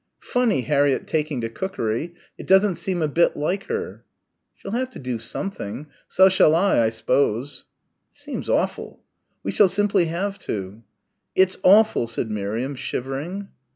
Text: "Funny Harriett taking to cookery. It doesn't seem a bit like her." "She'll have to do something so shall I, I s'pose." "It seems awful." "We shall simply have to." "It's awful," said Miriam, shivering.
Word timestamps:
"Funny 0.23 0.61
Harriett 0.61 1.05
taking 1.05 1.41
to 1.41 1.47
cookery. 1.47 2.15
It 2.35 2.47
doesn't 2.47 2.77
seem 2.77 3.03
a 3.03 3.07
bit 3.07 3.37
like 3.37 3.65
her." 3.65 4.03
"She'll 4.55 4.71
have 4.71 4.89
to 4.93 4.97
do 4.97 5.19
something 5.19 5.85
so 6.07 6.27
shall 6.27 6.55
I, 6.55 6.79
I 6.79 6.89
s'pose." 6.89 7.65
"It 8.11 8.17
seems 8.17 8.49
awful." 8.49 9.03
"We 9.43 9.51
shall 9.51 9.69
simply 9.69 10.05
have 10.05 10.39
to." 10.39 10.81
"It's 11.35 11.59
awful," 11.61 12.07
said 12.07 12.31
Miriam, 12.31 12.73
shivering. 12.73 13.49